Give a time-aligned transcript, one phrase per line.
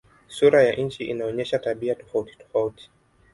[0.27, 2.89] Sura ya nchi inaonyesha tabia tofautitofauti.